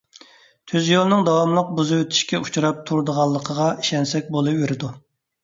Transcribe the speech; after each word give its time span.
تۈز 0.69 0.87
يولنىڭ 0.91 1.21
داۋاملىق 1.27 1.69
بۇزۇۋېتىشكە 1.81 2.39
ئۇچراپ 2.41 2.81
تۇرۇدىغانلىقىغا 2.89 3.69
ئىشەنسەك 3.83 4.35
بولىۋېرىدۇ. 4.39 4.93